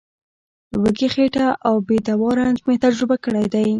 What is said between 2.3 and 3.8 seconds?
رنځ مې تجربه کړی دی.